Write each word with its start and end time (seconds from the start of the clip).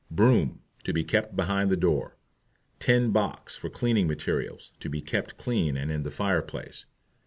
Broom 0.09 0.61
To 0.85 0.93
be 0.93 1.03
kept 1.03 1.35
behind 1.35 1.69
the 1.69 1.77
door. 1.77 2.17
TIN 2.79 3.11
BOX 3.11 3.55
for 3.55 3.69
CLEANING 3.69 4.07
MATERIALS 4.07 4.71
To 4.79 4.89
be 4.89 4.99
kept 4.99 5.37
clean 5.37 5.77
and 5.77 5.91
in 5.91 6.01
the 6.01 6.09
fire 6.09 6.41
place. 6.41 6.85